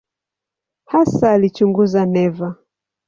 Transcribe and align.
Hasa 0.91 1.25
alichunguza 1.31 2.01
neva. 2.13 2.47